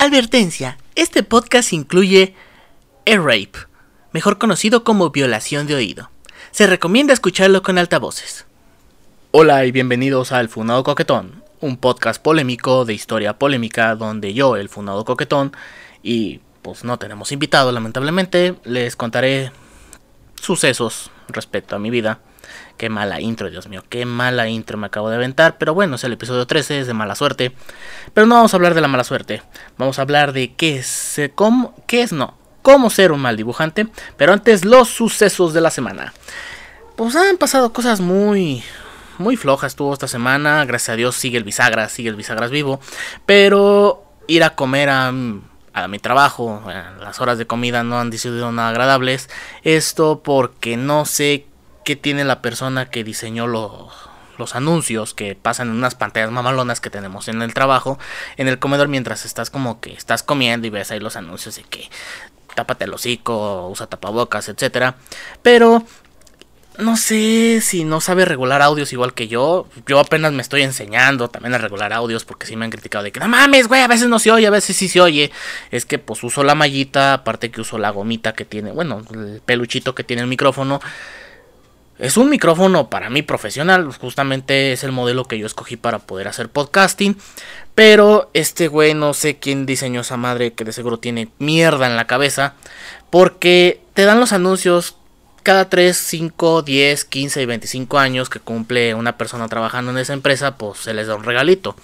[0.00, 2.34] Advertencia, este podcast incluye
[3.04, 3.52] air rape,
[4.12, 6.10] mejor conocido como violación de oído.
[6.52, 8.46] Se recomienda escucharlo con altavoces.
[9.30, 14.70] Hola y bienvenidos al Funado Coquetón, un podcast polémico de historia polémica donde yo, el
[14.70, 15.52] Funado Coquetón,
[16.02, 19.52] y pues no tenemos invitado lamentablemente, les contaré
[20.40, 22.20] sucesos respecto a mi vida.
[22.80, 25.58] Qué mala intro, Dios mío, qué mala intro me acabo de aventar.
[25.58, 27.54] Pero bueno, es el episodio 13, es de mala suerte.
[28.14, 29.42] Pero no vamos a hablar de la mala suerte.
[29.76, 33.36] Vamos a hablar de qué es, eh, cómo, qué es, no, cómo ser un mal
[33.36, 33.86] dibujante.
[34.16, 36.14] Pero antes, los sucesos de la semana.
[36.96, 38.64] Pues han pasado cosas muy,
[39.18, 40.64] muy flojas tuvo esta semana.
[40.64, 42.80] Gracias a Dios sigue el bisagras, sigue el bisagras vivo.
[43.26, 45.12] Pero ir a comer a,
[45.74, 46.62] a mi trabajo,
[46.98, 49.28] las horas de comida no han sido nada agradables.
[49.64, 51.49] Esto porque no sé
[51.90, 53.92] qué tiene la persona que diseñó los,
[54.38, 57.98] los anuncios que pasan en unas pantallas mamalonas que tenemos en el trabajo,
[58.36, 61.64] en el comedor mientras estás como que estás comiendo y ves ahí los anuncios de
[61.64, 61.90] que
[62.54, 64.94] tápate el hocico, usa tapabocas, etcétera.
[65.42, 65.84] Pero
[66.78, 69.66] no sé si no sabe regular audios igual que yo.
[69.88, 73.10] Yo apenas me estoy enseñando también a regular audios porque sí me han criticado de
[73.10, 75.32] que no mames, güey, a veces no se oye, a veces sí se oye.
[75.72, 79.42] Es que pues uso la mallita, aparte que uso la gomita que tiene, bueno, el
[79.44, 80.80] peluchito que tiene el micrófono.
[82.00, 86.28] Es un micrófono para mí profesional, justamente es el modelo que yo escogí para poder
[86.28, 87.18] hacer podcasting.
[87.74, 91.96] Pero este güey no sé quién diseñó esa madre que de seguro tiene mierda en
[91.96, 92.54] la cabeza.
[93.10, 94.96] Porque te dan los anuncios
[95.42, 100.12] cada 3, 5, 10, 15 y 25 años que cumple una persona trabajando en esa
[100.12, 101.74] empresa, pues se les da un regalito.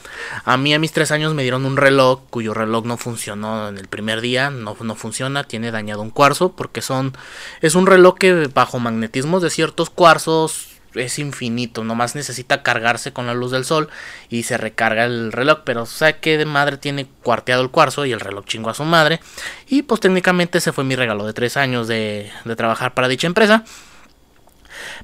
[0.44, 3.78] A mí a mis 3 años me dieron un reloj cuyo reloj no funcionó en
[3.78, 7.16] el primer día, no, no funciona, tiene dañado un cuarzo porque son
[7.60, 13.26] es un reloj que bajo magnetismos de ciertos cuarzos es infinito, nomás necesita cargarse con
[13.26, 13.88] la luz del sol
[14.28, 18.06] y se recarga el reloj, pero o sea que de madre tiene cuarteado el cuarzo
[18.06, 19.20] y el reloj chingó a su madre.
[19.68, 23.26] Y pues técnicamente ese fue mi regalo de tres años de, de trabajar para dicha
[23.26, 23.64] empresa.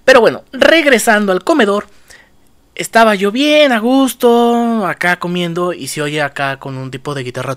[0.04, 1.86] Pero bueno, regresando al comedor,
[2.74, 7.22] estaba yo bien a gusto, acá comiendo y se oye acá con un tipo de
[7.22, 7.56] guitarra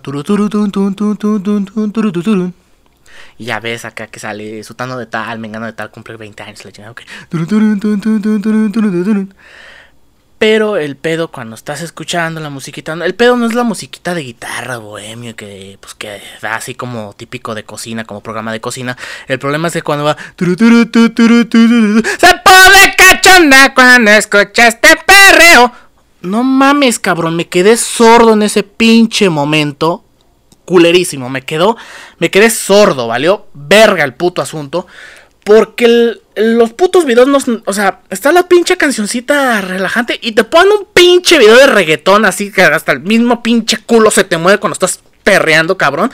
[3.37, 6.65] y ya ves acá que sale sutano de tal, mengano de tal, cumple 20 años,
[6.65, 6.95] la chingada,
[10.37, 14.21] Pero el pedo cuando estás escuchando la musiquita, el pedo no es la musiquita de
[14.21, 18.97] guitarra bohemio que pues que da así como típico de cocina, como programa de cocina.
[19.27, 20.17] El problema es que cuando va
[22.19, 25.71] se pone cachonda cuando escucha este perreo.
[26.21, 30.03] No mames, cabrón, me quedé sordo en ese pinche momento
[30.65, 31.29] culerísimo.
[31.29, 31.77] Me quedó,
[32.19, 34.87] me quedé sordo, valió verga el puto asunto.
[35.43, 37.37] Porque los putos videos no.
[37.65, 42.25] O sea, está la pinche cancioncita relajante y te ponen un pinche video de reggaetón
[42.25, 46.11] así que hasta el mismo pinche culo se te mueve cuando estás perreando, cabrón.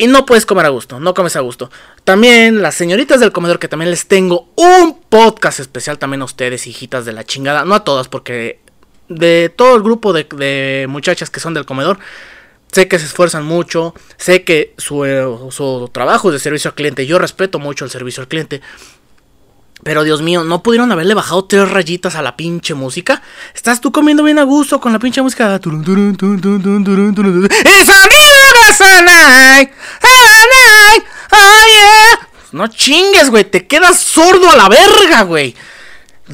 [0.00, 1.70] Y no puedes comer a gusto, no comes a gusto.
[2.04, 6.68] También las señoritas del comedor, que también les tengo un podcast especial también a ustedes,
[6.68, 7.64] hijitas de la chingada.
[7.64, 8.60] No a todas, porque
[9.08, 11.98] de todo el grupo de, de muchachas que son del comedor,
[12.72, 16.74] Sé que se esfuerzan mucho, sé que su, eh, su, trabajo es de servicio al
[16.74, 18.60] cliente, yo respeto mucho el servicio al cliente.
[19.84, 23.22] Pero Dios mío, ¿no pudieron haberle bajado tres rayitas a la pinche música?
[23.54, 25.60] Estás tú comiendo bien a gusto con la pinche música.
[32.50, 35.54] No chingues, güey, te quedas sordo a la verga, güey.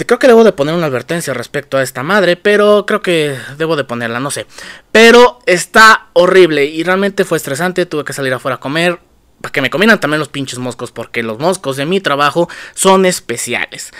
[0.06, 3.76] Creo que debo de poner una advertencia respecto a esta madre, pero creo que debo
[3.76, 4.46] de ponerla, no sé.
[4.90, 9.00] Pero está horrible y realmente fue estresante, tuve que salir afuera a comer.
[9.40, 13.04] Para que me comieran también los pinches moscos, porque los moscos de mi trabajo son
[13.04, 13.92] especiales.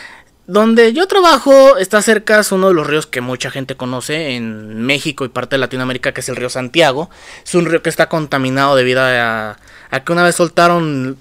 [0.47, 4.83] Donde yo trabajo está cerca, es uno de los ríos que mucha gente conoce en
[4.83, 7.09] México y parte de Latinoamérica, que es el río Santiago.
[7.43, 9.57] Es un río que está contaminado debido a,
[10.05, 11.17] que una vez soltaron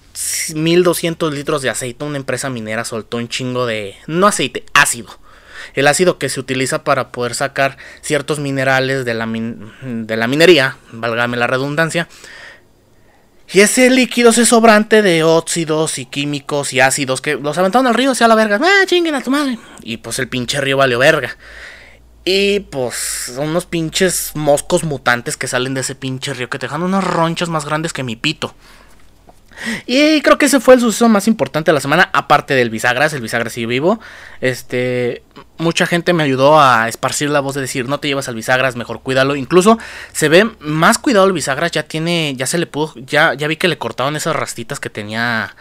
[0.53, 2.03] 1200 litros de aceite.
[2.03, 3.95] Una empresa minera soltó un chingo de.
[4.07, 5.17] No aceite, ácido.
[5.73, 10.77] El ácido que se utiliza para poder sacar ciertos minerales de la, de la minería,
[10.91, 12.07] válgame la redundancia.
[13.51, 17.93] Y ese líquido, ese sobrante de óxidos y químicos y ácidos que los aventaron al
[17.93, 18.59] río, sea la verga.
[18.61, 19.59] ¡Ah, chinguen a tu madre!
[19.83, 21.37] Y pues el pinche río valió verga.
[22.25, 22.95] Y pues
[23.35, 27.03] son unos pinches moscos mutantes que salen de ese pinche río que te dejan unas
[27.03, 28.55] ronchas más grandes que mi pito.
[29.85, 33.13] Y creo que ese fue el suceso más importante de la semana, aparte del bisagras,
[33.13, 33.99] el bisagras sigue vivo.
[34.41, 35.23] Este,
[35.57, 38.75] mucha gente me ayudó a esparcir la voz de decir, no te llevas al bisagras,
[38.75, 39.35] mejor cuídalo.
[39.35, 39.77] Incluso
[40.11, 43.57] se ve más cuidado el bisagras, ya tiene, ya se le pudo, ya, ya vi
[43.57, 45.55] que le cortaban esas rastitas que tenía,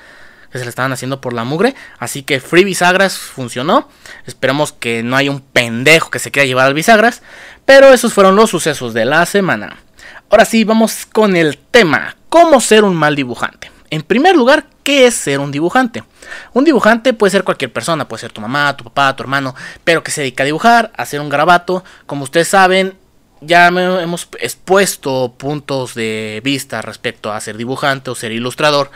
[0.50, 1.74] que se le estaban haciendo por la mugre.
[1.98, 3.88] Así que Free Bisagras funcionó.
[4.26, 7.22] Esperemos que no haya un pendejo que se quiera llevar al bisagras.
[7.64, 9.78] Pero esos fueron los sucesos de la semana.
[10.30, 12.16] Ahora sí, vamos con el tema.
[12.28, 13.70] ¿Cómo ser un mal dibujante?
[13.92, 16.02] En primer lugar, ¿qué es ser un dibujante?
[16.54, 19.54] Un dibujante puede ser cualquier persona, puede ser tu mamá, tu papá, tu hermano,
[19.84, 21.84] pero que se dedica a dibujar, a hacer un garabato.
[22.06, 22.94] Como ustedes saben,
[23.42, 28.90] ya hemos expuesto puntos de vista respecto a ser dibujante o ser ilustrador.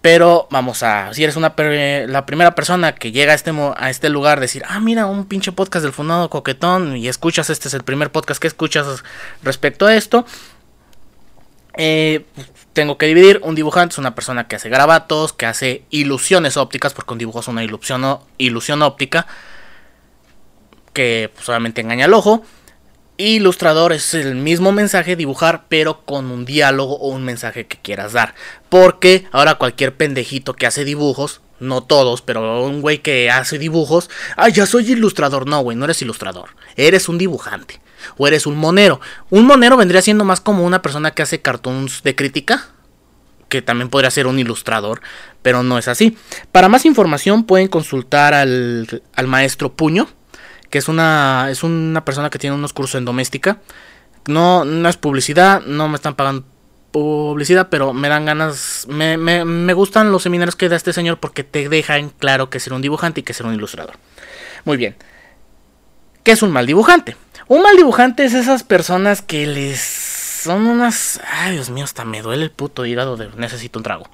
[0.00, 4.08] Pero vamos a, si eres una la primera persona que llega a este, a este
[4.08, 7.84] lugar, decir, ah, mira, un pinche podcast del fundado coquetón y escuchas, este es el
[7.84, 9.04] primer podcast que escuchas
[9.44, 10.26] respecto a esto.
[11.76, 12.26] Eh,
[12.72, 16.94] tengo que dividir, un dibujante es una persona que hace grabatos, que hace ilusiones ópticas,
[16.94, 19.26] porque un dibujo es una ilusión, ilusión óptica,
[20.92, 22.42] que pues, solamente engaña al ojo.
[23.18, 28.14] Ilustrador es el mismo mensaje dibujar, pero con un diálogo o un mensaje que quieras
[28.14, 28.34] dar.
[28.68, 34.10] Porque ahora cualquier pendejito que hace dibujos, no todos, pero un güey que hace dibujos,
[34.36, 35.46] ah, ya soy ilustrador.
[35.46, 37.81] No, güey, no eres ilustrador, eres un dibujante.
[38.16, 39.00] O eres un monero.
[39.30, 42.68] Un monero vendría siendo más como una persona que hace cartoons de crítica,
[43.48, 45.00] que también podría ser un ilustrador,
[45.42, 46.16] pero no es así.
[46.52, 50.08] Para más información pueden consultar al, al maestro Puño
[50.72, 53.58] que es una, es una persona que tiene unos cursos en doméstica.
[54.26, 56.46] No, no es publicidad, no me están pagando
[56.92, 61.20] publicidad, pero me dan ganas, me, me, me gustan los seminarios que da este señor
[61.20, 63.96] porque te dejan claro que ser un dibujante y que ser un ilustrador.
[64.64, 64.96] Muy bien.
[66.22, 67.16] ¿Qué es un mal dibujante?
[67.48, 71.20] Un mal dibujante es esas personas que les son unas...
[71.30, 74.08] Ay, Dios mío, hasta me duele el puto hígado de necesito un trago.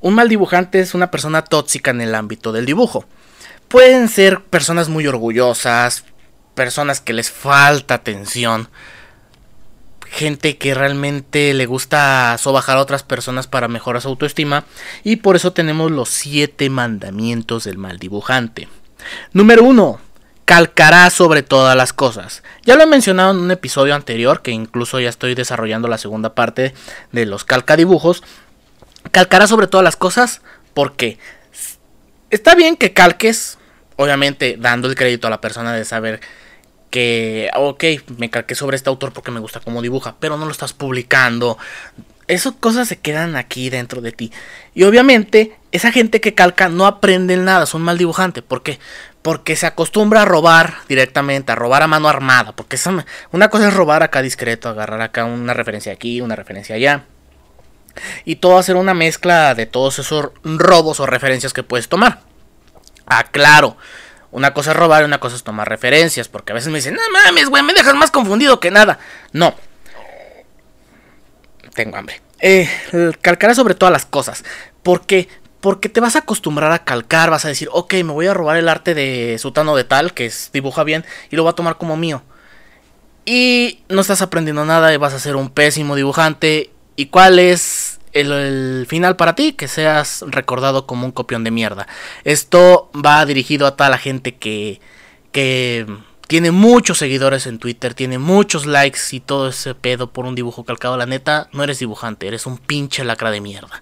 [0.00, 3.04] Un mal dibujante es una persona tóxica en el ámbito del dibujo.
[3.66, 6.04] Pueden ser personas muy orgullosas,
[6.54, 8.68] personas que les falta atención,
[10.10, 14.64] gente que realmente le gusta sobajar a otras personas para mejorar su autoestima
[15.04, 18.68] y por eso tenemos los siete mandamientos del mal dibujante.
[19.32, 20.00] Número 1.
[20.44, 22.42] Calcará sobre todas las cosas.
[22.64, 26.34] Ya lo he mencionado en un episodio anterior, que incluso ya estoy desarrollando la segunda
[26.34, 26.74] parte
[27.12, 28.22] de los calcadibujos,
[29.10, 30.40] calcará sobre todas las cosas
[30.74, 31.18] porque
[32.30, 33.58] está bien que calques,
[33.96, 36.20] obviamente dando el crédito a la persona de saber
[36.90, 37.84] que, ok,
[38.16, 41.58] me calqué sobre este autor porque me gusta cómo dibuja, pero no lo estás publicando.
[42.26, 44.32] Esas cosas se quedan aquí dentro de ti.
[44.74, 48.42] Y obviamente, esa gente que calca no aprende nada, son mal dibujante.
[48.42, 48.78] ¿Por qué?
[49.22, 52.52] Porque se acostumbra a robar directamente, a robar a mano armada.
[52.52, 52.78] Porque
[53.32, 57.04] una cosa es robar acá discreto, agarrar acá una referencia aquí, una referencia allá
[58.24, 62.20] y todo hacer una mezcla de todos esos robos o referencias que puedes tomar.
[63.06, 63.76] Ah, claro.
[64.30, 66.28] Una cosa es robar y una cosa es tomar referencias.
[66.28, 68.98] Porque a veces me dicen, no mames, güey, me dejas más confundido que nada.
[69.32, 69.54] No.
[71.74, 72.20] Tengo hambre.
[72.40, 72.68] Eh,
[73.20, 74.44] calcará sobre todas las cosas.
[74.82, 75.28] ¿Por qué?
[75.60, 77.30] Porque te vas a acostumbrar a calcar.
[77.30, 80.26] Vas a decir, ok, me voy a robar el arte de Sutano de tal, que
[80.26, 82.22] es, dibuja bien, y lo voy a tomar como mío.
[83.24, 87.97] Y no estás aprendiendo nada y vas a ser un pésimo dibujante ¿Y cuál es
[88.20, 89.52] el, final para ti?
[89.52, 91.86] Que seas recordado como un copión de mierda.
[92.24, 94.80] Esto va dirigido a toda la gente que,
[95.32, 95.86] que
[96.26, 100.64] tiene muchos seguidores en Twitter, tiene muchos likes y todo ese pedo por un dibujo
[100.64, 100.96] calcado.
[100.96, 103.80] La neta, no eres dibujante, eres un pinche lacra de mierda.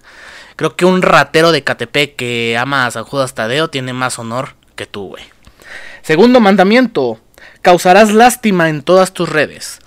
[0.55, 4.55] Creo que un ratero de KTP que ama a San Judas Tadeo tiene más honor
[4.75, 5.23] que tú, güey.
[6.01, 7.19] Segundo mandamiento,
[7.61, 9.79] causarás lástima en todas tus redes.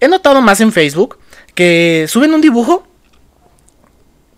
[0.00, 1.18] He notado más en Facebook
[1.54, 2.85] que suben un dibujo.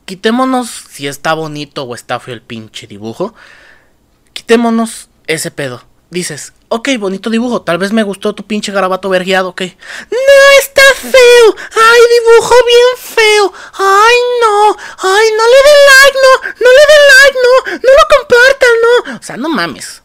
[0.09, 3.35] Quitémonos si está bonito o está feo el pinche dibujo.
[4.33, 5.85] Quitémonos ese pedo.
[6.09, 9.61] Dices, ok, bonito dibujo, tal vez me gustó tu pinche garabato vergueado, ok.
[9.61, 11.57] No, está feo.
[11.77, 13.53] Ay, dibujo bien feo.
[13.75, 14.77] Ay, no.
[14.97, 16.49] Ay, no le den like, no.
[16.59, 17.73] No le den like, no.
[17.73, 19.19] No lo compartan, no.
[19.19, 20.03] O sea, no mames.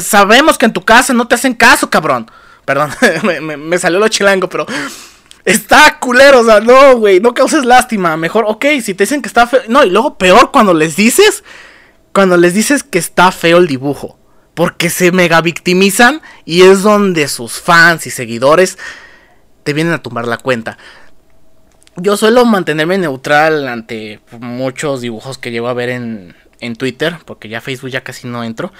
[0.00, 2.30] sabemos que en tu casa no te hacen caso, cabrón.
[2.64, 4.64] Perdón, me, me salió lo chilango, pero
[5.46, 8.16] Está culero, o sea, no, güey, no causes lástima.
[8.16, 9.62] Mejor, ok, si te dicen que está feo.
[9.68, 11.44] No, y luego peor cuando les dices,
[12.12, 14.18] cuando les dices que está feo el dibujo.
[14.54, 18.76] Porque se mega victimizan y es donde sus fans y seguidores
[19.62, 20.78] te vienen a tumbar la cuenta.
[21.94, 27.48] Yo suelo mantenerme neutral ante muchos dibujos que llego a ver en, en Twitter, porque
[27.48, 28.72] ya Facebook ya casi no entro.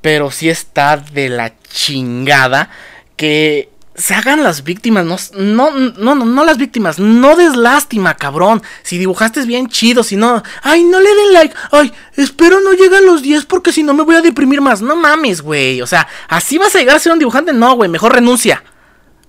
[0.00, 2.70] Pero sí está de la chingada
[3.16, 8.60] que se hagan las víctimas, no, no, no, no, las víctimas, no des lástima, cabrón.
[8.82, 12.94] Si dibujaste bien chido, si no, ay, no le den like, ay, espero no lleguen
[12.94, 14.82] a los 10 porque si no me voy a deprimir más.
[14.82, 17.88] No mames, güey, o sea, así vas a llegar a ser un dibujante, no, güey,
[17.88, 18.64] mejor renuncia.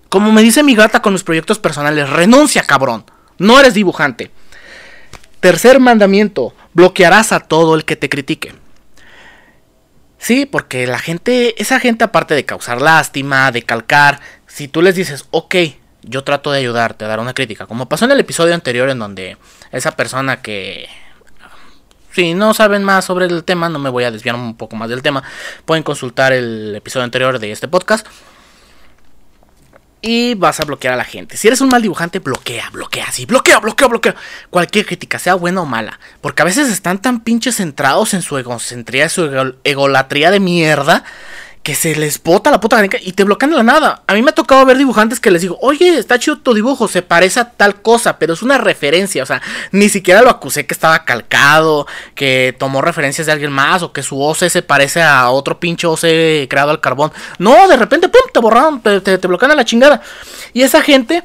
[0.09, 3.05] Como me dice mi gata con mis proyectos personales, renuncia, cabrón,
[3.37, 4.31] no eres dibujante.
[5.41, 8.53] Tercer mandamiento, bloquearás a todo el que te critique.
[10.25, 14.21] Sí, porque la gente, esa gente aparte de causar lástima, de calcar,
[14.55, 15.53] si tú les dices, ok,
[16.01, 18.99] yo trato de ayudarte a dar una crítica, como pasó en el episodio anterior en
[18.99, 19.35] donde
[19.73, 20.87] esa persona que...
[22.13, 24.87] Si no saben más sobre el tema, no me voy a desviar un poco más
[24.87, 25.23] del tema,
[25.65, 28.07] pueden consultar el episodio anterior de este podcast
[29.99, 31.35] y vas a bloquear a la gente.
[31.35, 34.15] Si eres un mal dibujante, bloquea, bloquea, sí, bloquea, bloquea, bloquea.
[34.51, 35.99] Cualquier crítica, sea buena o mala.
[36.21, 41.03] Porque a veces están tan pinches centrados en su egocentría, su egolatría de mierda,
[41.65, 44.03] que se les bota la puta y te bloquean la nada.
[44.05, 46.87] A mí me ha tocado ver dibujantes que les digo, oye, está chido tu dibujo,
[46.87, 49.23] se parece a tal cosa, pero es una referencia.
[49.23, 49.41] O sea,
[49.71, 54.03] ni siquiera lo acusé que estaba calcado, que tomó referencias de alguien más, o que
[54.03, 57.11] su OC se parece a otro pinche OC creado al carbón.
[57.39, 60.03] No, de repente, pum, te borraron, te, te, te bloquean a la chingada.
[60.53, 61.23] Y esa gente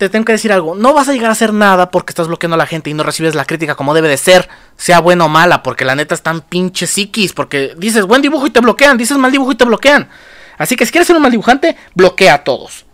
[0.00, 0.74] te tengo que decir algo.
[0.74, 3.02] No vas a llegar a hacer nada porque estás bloqueando a la gente y no
[3.02, 6.40] recibes la crítica como debe de ser, sea buena o mala, porque la neta están
[6.40, 10.08] pinches psiquis, porque dices buen dibujo y te bloquean, dices mal dibujo y te bloquean.
[10.56, 12.86] Así que si quieres ser un mal dibujante, bloquea a todos.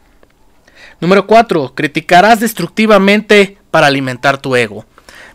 [1.01, 1.75] Número 4.
[1.77, 4.85] Criticarás destructivamente para alimentar tu ego.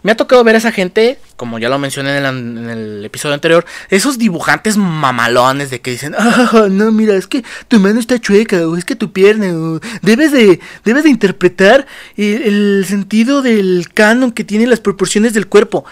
[0.04, 3.66] Me ha tocado ver a esa gente, como ya lo mencioné en el, episodio anterior,
[3.90, 8.68] esos dibujantes mamalones de que dicen, ah, no, mira, es que tu mano está chueca,
[8.68, 11.86] o es que tu pierna, debes de, debes de interpretar
[12.18, 15.86] el, sentido del canon que tiene las proporciones del cuerpo.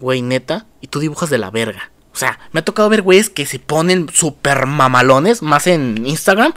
[0.00, 1.90] Güey, neta, y tú dibujas de la verga.
[2.12, 6.52] O sea, me ha tocado ver güeyes que se ponen super mamalones, más en Instagram,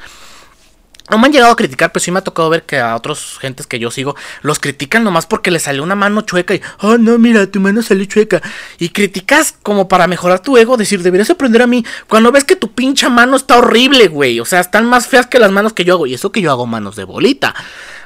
[1.10, 3.38] no me han llegado a criticar, pero sí me ha tocado ver que a otros
[3.40, 6.98] gentes que yo sigo los critican nomás porque les salió una mano chueca y, oh
[6.98, 8.42] no, mira, tu mano salió chueca.
[8.80, 11.86] Y criticas como para mejorar tu ego, decir, deberías aprender a mí.
[12.08, 14.40] Cuando ves que tu pincha mano está horrible, güey.
[14.40, 16.08] O sea, están más feas que las manos que yo hago.
[16.08, 17.54] Y eso que yo hago manos de bolita.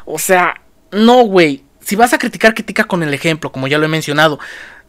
[0.06, 0.62] O sea,
[0.92, 1.64] no, güey.
[1.80, 4.40] Si vas a criticar, critica con el ejemplo, como ya lo he mencionado.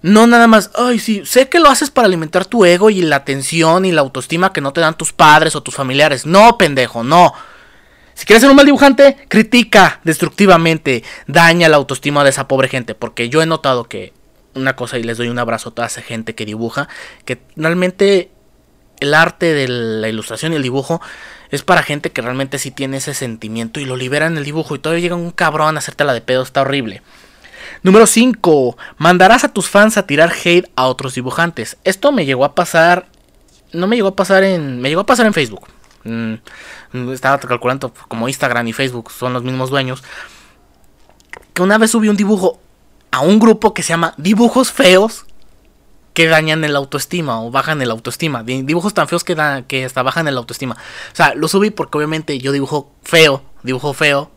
[0.00, 3.16] No nada más, ay, sí, sé que lo haces para alimentar tu ego y la
[3.16, 6.24] atención y la autoestima que no te dan tus padres o tus familiares.
[6.24, 7.34] No, pendejo, no.
[8.18, 12.96] Si quieres ser un mal dibujante, critica destructivamente, daña la autoestima de esa pobre gente,
[12.96, 14.12] porque yo he notado que
[14.56, 16.88] una cosa y les doy un abrazo a toda esa gente que dibuja,
[17.24, 18.32] que realmente
[18.98, 21.00] el arte de la ilustración y el dibujo
[21.50, 24.74] es para gente que realmente sí tiene ese sentimiento y lo libera en el dibujo
[24.74, 27.02] y todavía llega un cabrón a hacerte la de pedo, está horrible.
[27.84, 28.76] Número 5.
[28.96, 31.76] Mandarás a tus fans a tirar hate a otros dibujantes.
[31.84, 33.06] Esto me llegó a pasar.
[33.72, 34.80] No me llegó a pasar en.
[34.80, 35.68] Me llegó a pasar en Facebook.
[36.04, 36.34] Mm,
[37.12, 40.02] estaba calculando como Instagram y Facebook son los mismos dueños.
[41.54, 42.60] Que una vez subí un dibujo
[43.10, 45.24] a un grupo que se llama Dibujos Feos
[46.18, 48.42] que dañan el autoestima o bajan el autoestima.
[48.42, 49.36] Dibujos tan feos que,
[49.68, 50.74] que hasta bajan el autoestima.
[51.12, 54.28] O sea, lo subí porque obviamente yo dibujo feo, dibujo feo.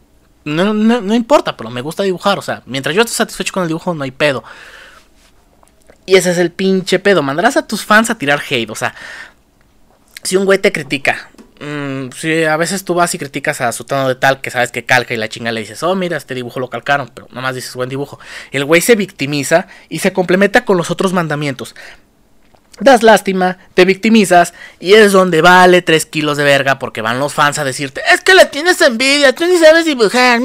[0.44, 2.38] No, no, no importa, pero me gusta dibujar.
[2.38, 4.44] O sea, mientras yo esté satisfecho con el dibujo, no hay pedo.
[6.06, 7.24] Y ese es el pinche pedo.
[7.24, 8.70] Mandarás a tus fans a tirar hate.
[8.70, 8.94] O sea,
[10.22, 13.84] si un güey te critica, Mm, si a veces tú vas y criticas a su
[13.84, 16.34] tono de tal que sabes que calca y la chinga le dices, oh, mira, este
[16.34, 18.20] dibujo lo calcaron, pero nada más dices buen dibujo.
[18.52, 21.76] El güey se victimiza y se complementa con los otros mandamientos.
[22.80, 27.32] Das lástima, te victimizas y es donde vale 3 kilos de verga porque van los
[27.32, 30.40] fans a decirte, es que le tienes envidia, tú ni sabes dibujar.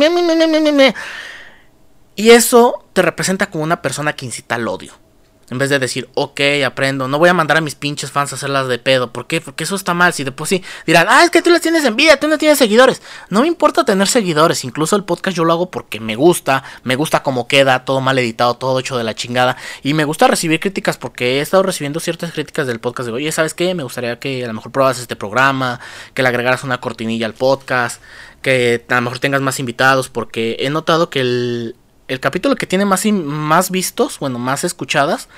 [2.15, 5.06] Y eso te representa como una persona que incita al odio.
[5.49, 8.37] En vez de decir, ok, aprendo, no voy a mandar a mis pinches fans a
[8.37, 9.12] hacerlas de pedo.
[9.12, 9.41] ¿Por qué?
[9.41, 10.12] Porque eso está mal.
[10.12, 12.59] Si de por sí dirán, ah, es que tú les tienes envidia, tú no tienes
[12.59, 13.00] seguidores.
[13.31, 14.65] No me importa tener seguidores.
[14.65, 18.19] Incluso el podcast yo lo hago porque me gusta, me gusta cómo queda, todo mal
[18.19, 19.57] editado, todo hecho de la chingada.
[19.85, 23.07] Y me gusta recibir críticas porque he estado recibiendo ciertas críticas del podcast.
[23.07, 23.75] De, oye, ¿sabes qué?
[23.75, 25.79] Me gustaría que a lo mejor pruebas este programa,
[26.12, 28.03] que le agregaras una cortinilla al podcast,
[28.43, 30.09] que a lo mejor tengas más invitados.
[30.09, 31.76] Porque he notado que el
[32.09, 35.29] el capítulo que tiene más, más vistos, bueno, más escuchadas,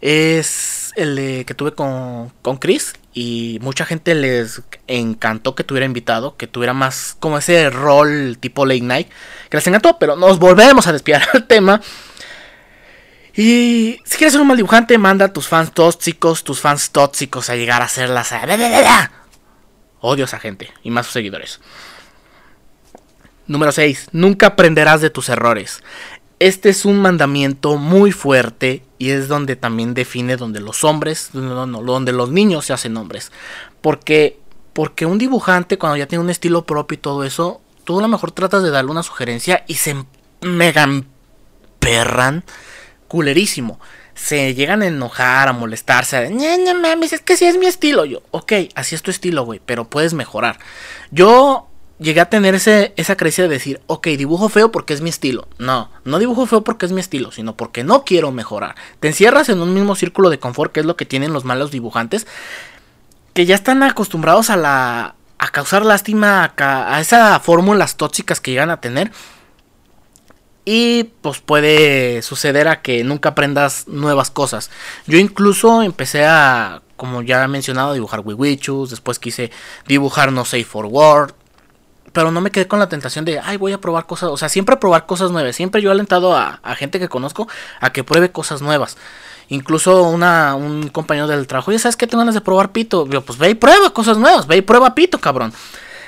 [0.00, 2.94] es el que tuve con, con Chris.
[3.14, 8.64] Y mucha gente les encantó que tuviera invitado, que tuviera más como ese rol tipo
[8.64, 9.08] late night.
[9.50, 11.80] Que les encantó, pero nos volvemos a despiar al tema.
[13.34, 17.50] Y si quieres ser un mal dibujante, manda a tus fans tóxicos, tus fans tóxicos
[17.50, 18.32] a llegar a hacerlas.
[20.00, 21.60] Odio a esa gente y más sus seguidores.
[23.48, 24.10] Número 6.
[24.12, 25.82] Nunca aprenderás de tus errores.
[26.38, 31.66] Este es un mandamiento muy fuerte y es donde también define donde los hombres, no,
[31.66, 33.32] no, donde los niños se hacen hombres.
[33.80, 34.38] Porque,
[34.72, 38.08] porque un dibujante cuando ya tiene un estilo propio y todo eso, tú a lo
[38.08, 39.96] mejor tratas de darle una sugerencia y se
[40.42, 40.86] mega
[41.80, 42.44] perran
[43.08, 43.80] culerísimo.
[44.14, 48.04] Se llegan a enojar, a molestarse, a es que si es mi estilo.
[48.04, 50.58] Yo, ok, así es tu estilo, güey, pero puedes mejorar.
[51.10, 51.67] Yo
[51.98, 55.48] llegué a tener esa creencia de decir, ok, dibujo feo porque es mi estilo.
[55.58, 58.76] No, no dibujo feo porque es mi estilo, sino porque no quiero mejorar.
[59.00, 61.70] Te encierras en un mismo círculo de confort, que es lo que tienen los malos
[61.70, 62.26] dibujantes.
[63.34, 68.50] que ya están acostumbrados a la a causar lástima a, a esas fórmulas tóxicas que
[68.50, 69.12] llegan a tener.
[70.64, 74.70] Y pues puede suceder a que nunca aprendas nuevas cosas.
[75.06, 78.90] Yo incluso empecé a, como ya he mencionado, dibujar Wiwichus.
[78.90, 79.50] Después quise
[79.86, 81.32] dibujar No Safe for Word.
[82.12, 84.30] Pero no me quedé con la tentación de, ay, voy a probar cosas.
[84.30, 85.56] O sea, siempre probar cosas nuevas.
[85.56, 87.48] Siempre yo he alentado a, gente que conozco
[87.80, 88.96] a que pruebe cosas nuevas.
[89.48, 93.06] Incluso una, un compañero del trabajo, ya sabes que tengo ganas de probar pito.
[93.08, 95.52] Yo, pues ve y prueba cosas nuevas, ve y prueba pito, cabrón.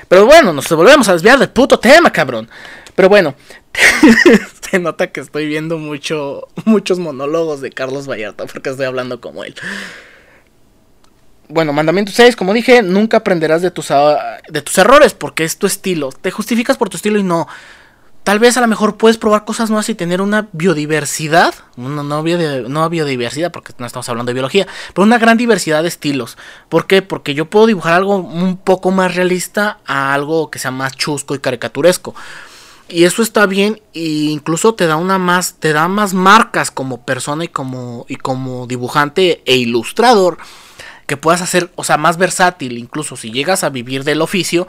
[0.09, 2.51] Pero bueno, nos volvemos a desviar del puto tema, cabrón.
[2.95, 3.35] Pero bueno,
[4.71, 9.45] se nota que estoy viendo mucho, muchos monólogos de Carlos Vallarta porque estoy hablando como
[9.45, 9.55] él.
[11.51, 13.89] Bueno, mandamiento 6, como dije, nunca aprenderás de tus,
[14.49, 16.11] de tus errores porque es tu estilo.
[16.13, 17.49] Te justificas por tu estilo y no.
[18.23, 22.05] Tal vez a lo mejor puedes probar cosas nuevas y tener una biodiversidad, no, no,
[22.05, 26.39] no biodiversidad porque no estamos hablando de biología, pero una gran diversidad de estilos.
[26.69, 27.03] ¿Por qué?
[27.03, 31.35] Porque yo puedo dibujar algo un poco más realista a algo que sea más chusco
[31.35, 32.15] y caricaturesco.
[32.89, 37.05] Y eso está bien e incluso te da una más te da más marcas como
[37.05, 40.39] persona y como y como dibujante e ilustrador
[41.11, 44.69] que puedas hacer, o sea, más versátil, incluso si llegas a vivir del oficio,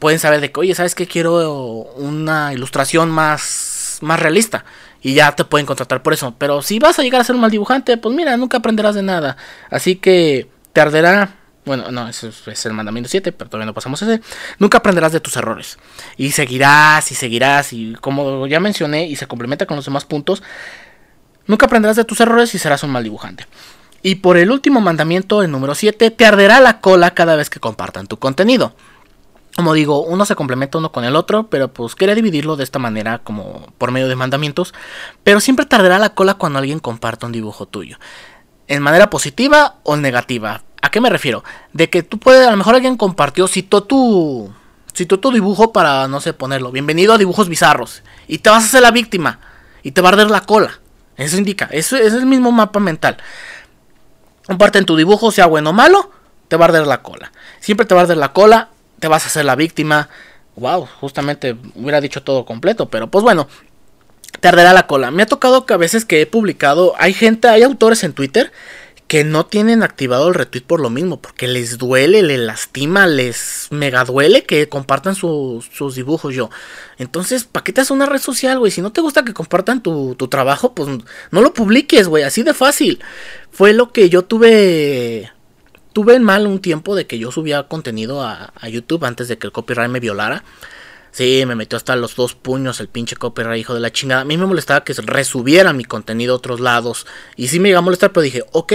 [0.00, 1.06] pueden saber de que, oye, ¿sabes qué?
[1.06, 1.50] Quiero
[1.94, 4.64] una ilustración más más realista
[5.00, 7.40] y ya te pueden contratar por eso, pero si vas a llegar a ser un
[7.40, 9.36] mal dibujante, pues mira, nunca aprenderás de nada.
[9.70, 14.02] Así que te arderá bueno, no, eso es el mandamiento 7, pero todavía no pasamos
[14.02, 14.20] ese.
[14.58, 15.78] Nunca aprenderás de tus errores.
[16.16, 17.72] Y seguirás y seguirás.
[17.72, 20.44] Y como ya mencioné y se complementa con los demás puntos,
[21.46, 23.46] nunca aprenderás de tus errores y serás un mal dibujante.
[24.06, 27.58] Y por el último mandamiento, el número 7, te arderá la cola cada vez que
[27.58, 28.72] compartan tu contenido.
[29.56, 32.78] Como digo, uno se complementa uno con el otro, pero pues quería dividirlo de esta
[32.78, 34.74] manera como por medio de mandamientos.
[35.24, 37.98] Pero siempre te arderá la cola cuando alguien comparta un dibujo tuyo.
[38.68, 41.42] En manera positiva o negativa ¿A qué me refiero?
[41.72, 44.54] De que tú puedes, a lo mejor alguien compartió, citó tu,
[44.94, 46.70] citó tu dibujo para, no sé, ponerlo.
[46.70, 48.04] Bienvenido a dibujos bizarros.
[48.28, 49.40] Y te vas a hacer la víctima.
[49.82, 50.78] Y te va a arder la cola.
[51.16, 53.16] Eso indica, eso, es el mismo mapa mental.
[54.46, 56.10] Comparten tu dibujo, sea bueno o malo,
[56.48, 57.32] te va a arder la cola.
[57.60, 58.68] Siempre te va a arder la cola,
[59.00, 60.08] te vas a hacer la víctima.
[60.56, 63.48] Wow, justamente hubiera dicho todo completo, pero pues bueno,
[64.40, 65.10] te arderá la cola.
[65.10, 68.52] Me ha tocado que a veces que he publicado, hay gente, hay autores en Twitter
[69.06, 73.68] que no tienen activado el retweet por lo mismo, porque les duele, les lastima, les
[73.70, 76.50] mega duele que compartan sus, dibujos yo.
[76.98, 78.72] Entonces, ¿para qué te haces una red social, güey?
[78.72, 80.88] Si no te gusta que compartan tu, tu trabajo, pues
[81.30, 83.00] no lo publiques, güey, así de fácil.
[83.50, 85.32] Fue lo que yo tuve...
[85.92, 89.38] Tuve en mal un tiempo de que yo subía contenido a, a YouTube antes de
[89.38, 90.44] que el copyright me violara.
[91.16, 94.20] Sí, me metió hasta los dos puños el pinche copyright, hijo de la chingada.
[94.20, 97.06] A mí me molestaba que resubiera mi contenido a otros lados.
[97.36, 98.74] Y sí me iba a molestar, pero dije, ok,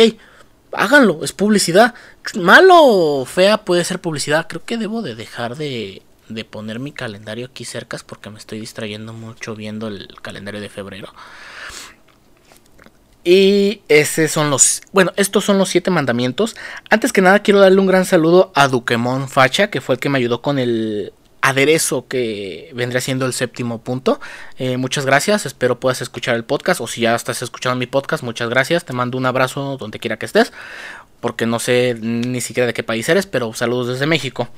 [0.71, 1.93] háganlo, es publicidad.
[2.33, 4.47] Malo o fea puede ser publicidad.
[4.49, 8.59] Creo que debo de dejar de, de poner mi calendario aquí cerca porque me estoy
[8.59, 11.13] distrayendo mucho viendo el calendario de febrero.
[13.23, 14.81] Y esos son los.
[14.91, 16.55] Bueno, estos son los siete mandamientos.
[16.89, 20.09] Antes que nada, quiero darle un gran saludo a Duquemón Facha, que fue el que
[20.09, 21.13] me ayudó con el
[21.51, 24.19] aderezo que vendría siendo el séptimo punto.
[24.57, 28.23] Eh, muchas gracias, espero puedas escuchar el podcast o si ya estás escuchando mi podcast,
[28.23, 30.51] muchas gracias, te mando un abrazo donde quiera que estés,
[31.19, 34.49] porque no sé ni siquiera de qué país eres, pero saludos desde México.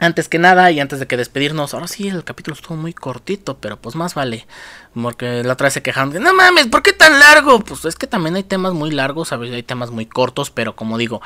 [0.00, 3.58] Antes que nada y antes de que despedirnos, ahora sí el capítulo estuvo muy cortito,
[3.58, 4.46] pero pues más vale,
[4.94, 7.58] porque la otra vez se quejaron no mames, ¿por qué tan largo?
[7.60, 10.98] Pues es que también hay temas muy largos, veces hay temas muy cortos, pero como
[10.98, 11.20] digo,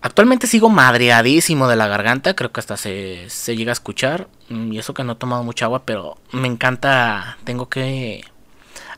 [0.00, 4.28] Actualmente sigo madreadísimo de la garganta, creo que hasta se, se llega a escuchar.
[4.48, 8.24] Mm, y eso que no he tomado mucha agua, pero me encanta, tengo que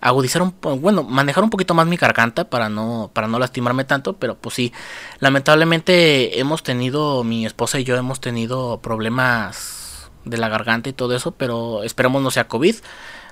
[0.00, 4.14] agudizar un bueno, manejar un poquito más mi garganta para no para no lastimarme tanto,
[4.14, 4.72] pero pues sí,
[5.18, 11.14] lamentablemente hemos tenido mi esposa y yo hemos tenido problemas de la garganta y todo
[11.14, 12.76] eso, pero esperemos no sea COVID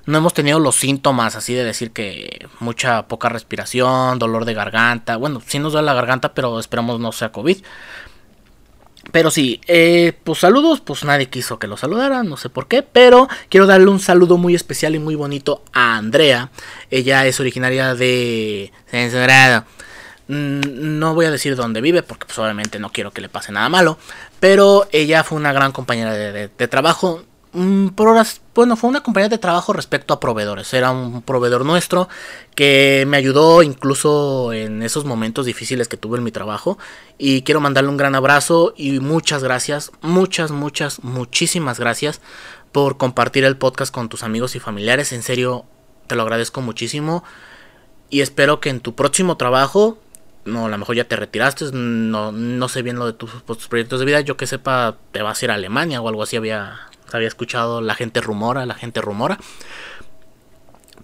[0.09, 5.19] no hemos tenido los síntomas así de decir que mucha poca respiración, dolor de garganta.
[5.19, 7.59] Bueno, sí nos duele la garganta, pero esperamos no sea COVID.
[9.13, 12.83] Pero sí, eh, pues saludos, pues nadie quiso que lo saludara, no sé por qué,
[12.83, 16.51] pero quiero darle un saludo muy especial y muy bonito a Andrea.
[16.91, 18.73] Ella es originaria de
[20.29, 20.61] mm,
[20.99, 23.69] No voy a decir dónde vive porque pues obviamente no quiero que le pase nada
[23.69, 23.99] malo,
[24.41, 27.28] pero ella fue una gran compañera de trabajo.
[27.53, 30.73] Mm, por horas, bueno, fue una compañía de trabajo respecto a proveedores.
[30.75, 32.09] Era un proveedor nuestro
[32.55, 36.79] que me ayudó incluso en esos momentos difíciles que tuve en mi trabajo.
[37.17, 42.21] Y quiero mandarle un gran abrazo y muchas gracias, muchas, muchas, muchísimas gracias
[42.73, 45.13] por compartir el podcast con tus amigos y familiares.
[45.13, 45.65] En serio,
[46.07, 47.25] te lo agradezco muchísimo.
[48.11, 49.99] Y espero que en tu próximo trabajo
[50.45, 53.59] no, a lo mejor ya te retiraste, no, no sé bien lo de tus, pues,
[53.59, 56.23] tus proyectos de vida, yo que sepa, te vas a ir a Alemania o algo
[56.23, 56.81] así, había,
[57.13, 59.39] había escuchado, la gente rumora, la gente rumora.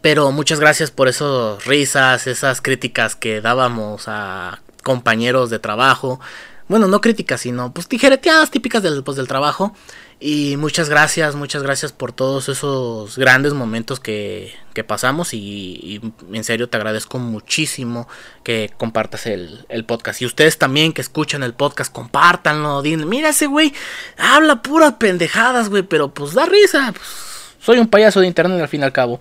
[0.01, 6.21] Pero muchas gracias por esas risas, esas críticas que dábamos a compañeros de trabajo.
[6.69, 9.75] Bueno, no críticas, sino pues tijereteadas típicas del, pues, del trabajo.
[10.21, 16.01] Y muchas gracias, muchas gracias por todos esos grandes momentos que, que pasamos y,
[16.33, 18.09] en serio te agradezco muchísimo
[18.43, 20.23] que compartas el, el, podcast.
[20.23, 23.75] Y ustedes también que escuchan el podcast, compártanlo, dile, mira ese güey,
[24.17, 27.34] habla puras pendejadas, güey, pero pues da risa, pues
[27.65, 29.19] soy un payaso de internet al fin y al cabo.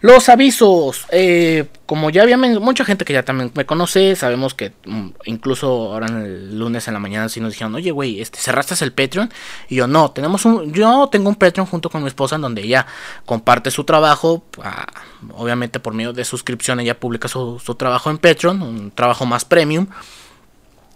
[0.00, 1.06] Los avisos.
[1.12, 5.92] Eh, como ya había mucha gente que ya también me conoce, sabemos que mm, incluso
[5.92, 8.92] ahora en el lunes en la mañana sí nos dijeron, oye güey, este, cerraste el
[8.92, 9.30] Patreon.
[9.68, 12.62] Y yo no, tenemos un, yo tengo un Patreon junto con mi esposa en donde
[12.62, 12.84] ella
[13.26, 14.44] comparte su trabajo.
[14.60, 14.86] Ah,
[15.34, 19.44] obviamente por medio de suscripción ella publica su, su trabajo en Patreon, un trabajo más
[19.44, 19.86] premium.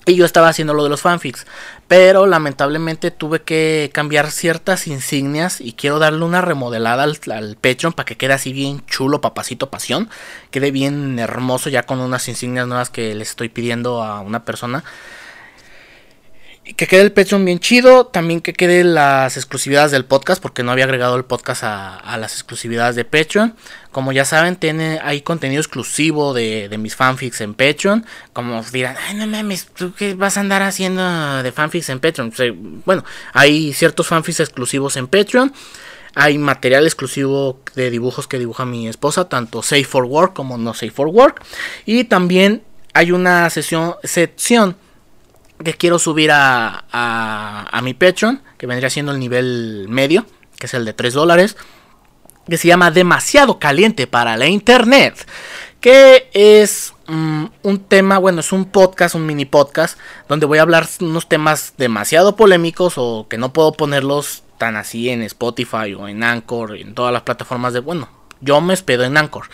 [0.05, 1.47] Y yo estaba haciendo lo de los fanfics.
[1.89, 5.61] Pero lamentablemente tuve que cambiar ciertas insignias.
[5.61, 9.71] Y quiero darle una remodelada al, al Patreon para que quede así bien chulo, papacito
[9.71, 10.11] pasión.
[10.51, 14.85] Quede bien hermoso ya con unas insignias nuevas que le estoy pidiendo a una persona
[16.77, 18.07] que quede el Patreon bien chido.
[18.07, 20.43] También que quede las exclusividades del podcast.
[20.43, 23.55] Porque no había agregado el podcast a, las exclusividades de Patreon.
[23.91, 28.05] Como ya saben, tiene, hay contenido exclusivo de, mis fanfics en Patreon.
[28.33, 32.33] Como dirán, ay no mames, ¿tú qué vas a andar haciendo de fanfics en Patreon?
[32.85, 35.53] bueno, hay ciertos fanfics exclusivos en Patreon.
[36.15, 40.75] Hay material exclusivo de dibujos que dibuja mi esposa, tanto Safe for Work como no
[40.75, 41.43] Safe for Work.
[41.87, 44.77] Y también hay una sesión, sección
[45.63, 50.27] que quiero subir a, a, mi Patreon, que vendría siendo el nivel medio,
[50.59, 51.57] que es el de 3 dólares,
[52.49, 55.27] que se llama Demasiado Caliente para la Internet,
[55.81, 60.63] que es mm, un tema, bueno, es un podcast, un mini podcast, donde voy a
[60.63, 66.09] hablar unos temas demasiado polémicos o que no puedo ponerlos tan así en Spotify o
[66.09, 68.09] en Anchor, en todas las plataformas de, bueno,
[68.41, 69.49] yo me espedo en Anchor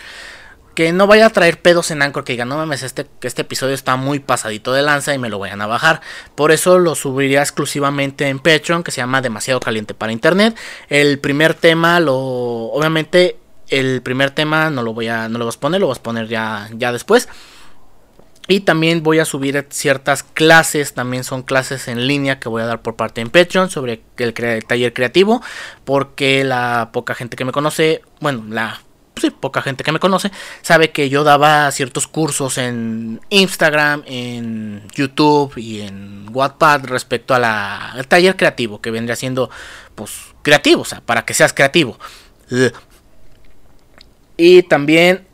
[0.75, 3.73] que no vaya a traer pedos en Anchor, que digan, no mames, este, este episodio
[3.73, 6.01] está muy pasadito de lanza y me lo vayan a bajar.
[6.35, 10.55] Por eso lo subiría exclusivamente en Patreon, que se llama Demasiado Caliente para Internet.
[10.89, 13.37] El primer tema, lo obviamente,
[13.69, 16.03] el primer tema no lo voy a, no lo voy a poner, lo voy a
[16.03, 17.29] poner ya, ya después.
[18.47, 22.65] Y también voy a subir ciertas clases, también son clases en línea que voy a
[22.65, 25.41] dar por parte en Patreon sobre el, el taller creativo,
[25.83, 28.81] porque la poca gente que me conoce, bueno, la
[29.19, 34.83] sí, poca gente que me conoce, sabe que yo daba ciertos cursos en Instagram, en
[34.93, 39.49] YouTube y en Wattpad respecto al taller creativo, que vendría siendo,
[39.95, 41.97] pues, creativo, o sea, para que seas creativo.
[44.37, 45.25] Y también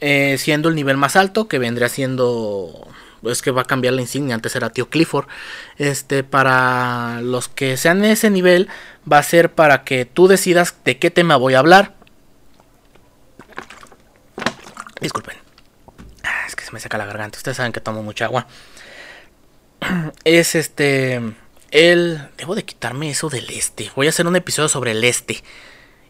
[0.00, 2.88] eh, siendo el nivel más alto, que vendría siendo
[3.24, 5.26] es que va a cambiar la insignia, antes era tío Clifford.
[5.76, 8.68] Este, para los que sean de ese nivel,
[9.10, 11.94] va a ser para que tú decidas de qué tema voy a hablar.
[15.00, 15.36] Disculpen.
[16.24, 17.38] Ah, es que se me saca la garganta.
[17.38, 18.46] Ustedes saben que tomo mucha agua.
[20.24, 21.20] Es este.
[21.70, 22.28] El.
[22.36, 23.90] Debo de quitarme eso del este.
[23.94, 25.42] Voy a hacer un episodio sobre el este.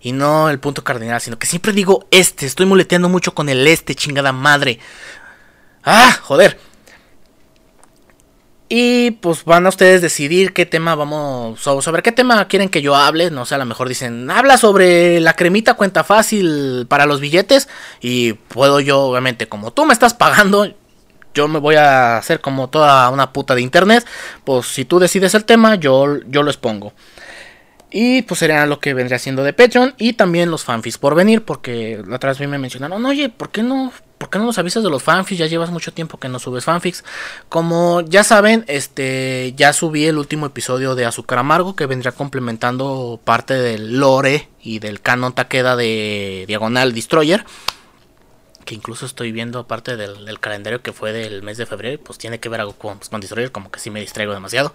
[0.00, 2.46] Y no el punto cardinal, sino que siempre digo este.
[2.46, 4.78] Estoy muleteando mucho con el este, chingada madre.
[5.84, 6.58] Ah, joder.
[8.70, 11.60] Y pues van a ustedes decidir qué tema vamos.
[11.60, 13.30] Sobre qué tema quieren que yo hable.
[13.30, 17.68] No sé, a lo mejor dicen, habla sobre la cremita cuenta fácil para los billetes.
[18.00, 20.70] Y puedo yo, obviamente, como tú me estás pagando,
[21.32, 24.04] yo me voy a hacer como toda una puta de internet.
[24.44, 26.92] Pues si tú decides el tema, yo, yo lo expongo.
[27.90, 29.94] Y pues sería lo que vendría siendo de Patreon.
[29.96, 31.42] Y también los fanfics por venir.
[31.42, 34.82] Porque la otra vez me mencionaron, oye, ¿por qué no ¿por qué no nos avisas
[34.82, 35.38] de los fanfics?
[35.38, 37.04] Ya llevas mucho tiempo que no subes fanfics.
[37.48, 43.20] Como ya saben, este ya subí el último episodio de Azúcar Amargo que vendría complementando
[43.24, 47.44] parte del lore y del canon Takeda de Diagonal Destroyer.
[48.64, 52.02] Que incluso estoy viendo parte del, calendario que fue del mes de febrero.
[52.02, 54.74] Pues tiene que ver algo con, pues, con Destroyer, como que sí me distraigo demasiado.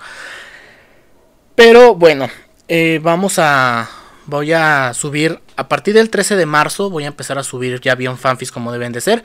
[1.55, 2.27] Pero bueno,
[2.67, 3.87] eh, vamos a,
[4.25, 7.95] voy a subir a partir del 13 de marzo voy a empezar a subir ya
[7.95, 9.23] bien fanfics como deben de ser.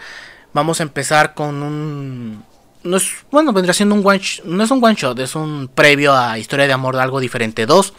[0.52, 2.44] Vamos a empezar con un
[2.84, 6.14] no es bueno vendría siendo un one no es un one shot es un previo
[6.14, 7.92] a historia de amor de algo diferente 2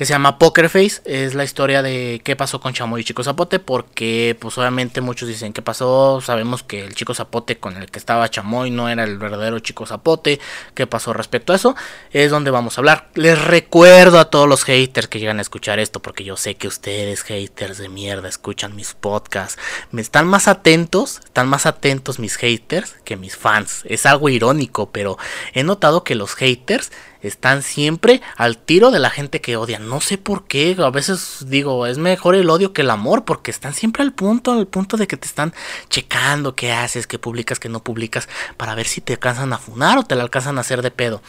[0.00, 1.02] que se llama Poker Face.
[1.04, 5.28] Es la historia de qué pasó con Chamoy y Chico Zapote, porque pues obviamente muchos
[5.28, 6.22] dicen qué pasó.
[6.22, 9.84] Sabemos que el Chico Zapote con el que estaba Chamoy no era el verdadero Chico
[9.84, 10.40] Zapote.
[10.72, 11.76] ¿Qué pasó respecto a eso?
[12.12, 13.10] Es donde vamos a hablar.
[13.12, 16.66] Les recuerdo a todos los haters que llegan a escuchar esto, porque yo sé que
[16.66, 19.58] ustedes, haters de mierda, escuchan mis podcasts.
[19.90, 23.82] Me están más atentos, están más atentos mis haters que mis fans.
[23.84, 25.18] Es algo irónico, pero
[25.52, 26.90] he notado que los haters
[27.22, 29.78] están siempre al tiro de la gente que odia.
[29.78, 30.76] No sé por qué.
[30.78, 33.24] A veces digo, es mejor el odio que el amor.
[33.24, 35.52] Porque están siempre al punto, al punto de que te están
[35.88, 38.28] checando qué haces, qué publicas, qué no publicas.
[38.56, 41.22] Para ver si te alcanzan a funar o te la alcanzan a hacer de pedo.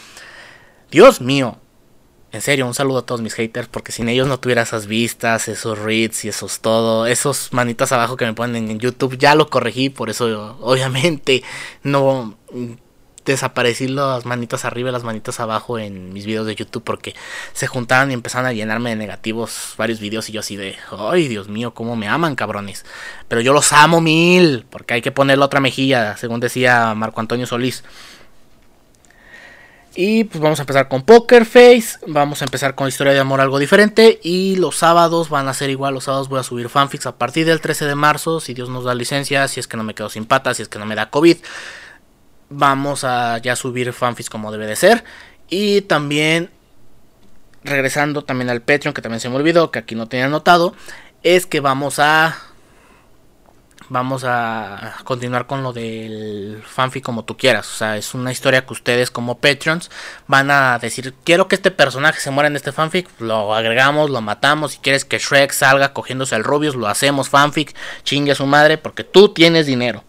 [0.90, 1.58] Dios mío.
[2.34, 5.50] En serio, un saludo a todos mis haters, porque sin ellos no tuviera esas vistas,
[5.50, 9.50] esos reads y esos todo, esos manitas abajo que me ponen en YouTube, ya lo
[9.50, 11.44] corregí, por eso obviamente
[11.84, 12.38] no
[13.26, 17.16] desaparecí las manitas arriba y las manitas abajo en mis videos de YouTube porque
[17.54, 21.28] se juntaron y empezaron a llenarme de negativos varios videos y yo así de, ay
[21.28, 22.86] Dios mío, cómo me aman cabrones.
[23.28, 27.46] Pero yo los amo mil, porque hay que ponerle otra mejilla, según decía Marco Antonio
[27.46, 27.84] Solís.
[29.94, 33.42] Y pues vamos a empezar con Poker Face, vamos a empezar con historia de amor
[33.42, 37.08] algo diferente y los sábados van a ser igual, los sábados voy a subir fanfics
[37.08, 39.84] a partir del 13 de marzo, si Dios nos da licencia, si es que no
[39.84, 41.38] me quedo sin patas, si es que no me da COVID
[42.52, 45.04] vamos a ya subir fanfics como debe de ser.
[45.50, 46.52] Y también,
[47.64, 50.76] regresando también al Patreon, que también se me olvidó, que aquí no tenía anotado,
[51.24, 52.38] es que vamos a...
[53.90, 57.68] Vamos a continuar con lo del fanfic como tú quieras.
[57.74, 59.92] O sea, es una historia que ustedes como Patreons
[60.28, 63.10] van a decir, quiero que este personaje se muera en este fanfic.
[63.20, 64.74] Lo agregamos, lo matamos.
[64.74, 67.76] Si quieres que Shrek salga cogiéndose al Rubius, lo hacemos fanfic.
[68.06, 70.06] Chingue a su madre porque tú tienes dinero.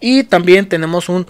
[0.00, 1.26] Y también tenemos un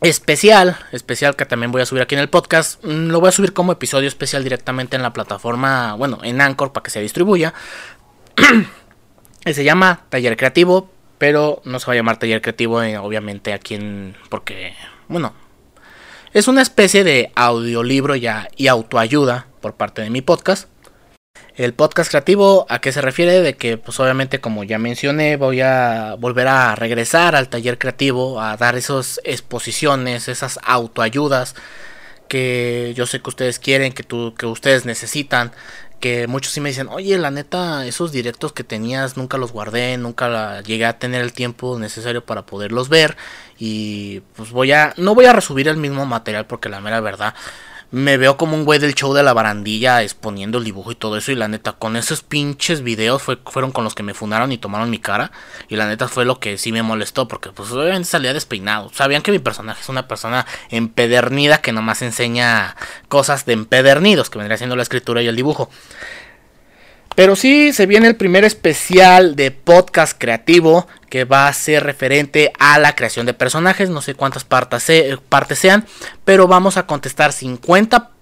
[0.00, 2.84] especial, especial que también voy a subir aquí en el podcast.
[2.84, 6.72] Mm, lo voy a subir como episodio especial directamente en la plataforma, bueno, en Anchor
[6.72, 7.54] para que se distribuya.
[9.44, 13.74] se llama Taller Creativo, pero no se va a llamar Taller Creativo, eh, obviamente aquí
[13.74, 14.16] en...
[14.28, 14.74] porque,
[15.08, 15.32] bueno,
[16.32, 20.68] es una especie de audiolibro ya y autoayuda por parte de mi podcast.
[21.56, 23.40] El podcast creativo, ¿a qué se refiere?
[23.40, 28.40] De que, pues obviamente, como ya mencioné, voy a volver a regresar al taller creativo,
[28.40, 31.56] a dar esas exposiciones, esas autoayudas
[32.28, 35.50] que yo sé que ustedes quieren, que, tú, que ustedes necesitan.
[35.98, 39.96] Que muchos sí me dicen, oye, la neta, esos directos que tenías nunca los guardé,
[39.98, 43.16] nunca llegué a tener el tiempo necesario para poderlos ver.
[43.58, 47.34] Y pues voy a, no voy a resubir el mismo material porque la mera verdad
[47.90, 51.16] me veo como un güey del show de la barandilla exponiendo el dibujo y todo
[51.16, 51.32] eso.
[51.32, 54.58] Y la neta, con esos pinches videos fue, fueron con los que me fundaron y
[54.58, 55.32] tomaron mi cara.
[55.68, 57.28] Y la neta fue lo que sí me molestó.
[57.28, 58.90] Porque pues obviamente salía despeinado.
[58.92, 62.76] Sabían que mi personaje es una persona empedernida que nomás enseña
[63.08, 64.28] cosas de empedernidos.
[64.28, 65.70] Que vendría siendo la escritura y el dibujo.
[67.18, 72.52] Pero sí se viene el primer especial de podcast creativo que va a ser referente
[72.60, 73.90] a la creación de personajes.
[73.90, 74.84] No sé cuántas partes,
[75.58, 75.84] sean,
[76.24, 78.12] pero vamos a contestar 50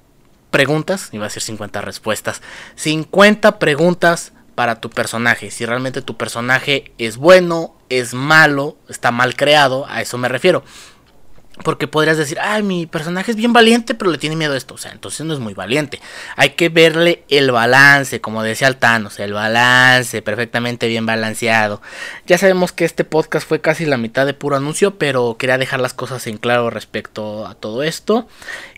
[0.50, 2.40] preguntas, iba a decir 50 respuestas,
[2.76, 5.50] 50 preguntas para tu personaje.
[5.50, 10.64] Si realmente tu personaje es bueno, es malo, está mal creado, a eso me refiero.
[11.62, 14.74] Porque podrías decir, ay, mi personaje es bien valiente, pero le tiene miedo a esto.
[14.74, 16.00] O sea, entonces no es muy valiente.
[16.36, 21.80] Hay que verle el balance, como decía Altano, el balance perfectamente bien balanceado.
[22.26, 25.80] Ya sabemos que este podcast fue casi la mitad de puro anuncio, pero quería dejar
[25.80, 28.28] las cosas en claro respecto a todo esto.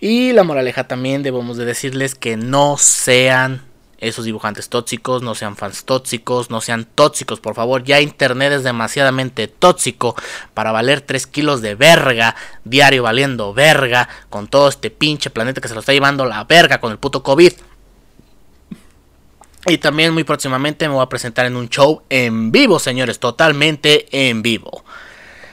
[0.00, 3.67] Y la moraleja también debemos de decirles que no sean
[3.98, 7.84] esos dibujantes tóxicos, no sean fans tóxicos, no sean tóxicos, por favor.
[7.84, 10.14] Ya Internet es demasiadamente tóxico
[10.54, 15.68] para valer 3 kilos de verga, diario valiendo verga, con todo este pinche planeta que
[15.68, 17.52] se lo está llevando la verga con el puto COVID.
[19.66, 24.06] Y también muy próximamente me voy a presentar en un show en vivo, señores, totalmente
[24.28, 24.84] en vivo.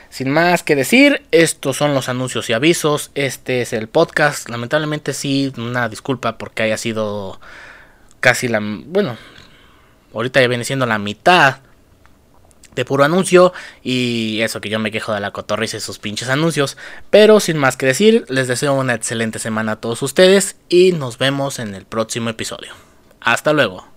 [0.10, 3.12] Sin más que decir, estos son los anuncios y avisos.
[3.16, 4.48] Este es el podcast.
[4.48, 7.42] Lamentablemente sí, una disculpa porque haya sido
[8.26, 8.60] casi la...
[8.60, 9.18] Bueno,
[10.12, 11.58] ahorita ya viene siendo la mitad
[12.74, 16.30] de puro anuncio y eso que yo me quejo de la cotorriza y sus pinches
[16.30, 16.76] anuncios.
[17.12, 21.20] Pero sin más que decir, les deseo una excelente semana a todos ustedes y nos
[21.20, 22.74] vemos en el próximo episodio.
[23.20, 23.88] Hasta luego.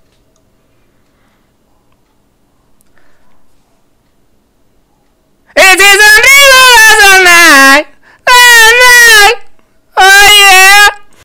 [5.54, 6.67] ¡Ese!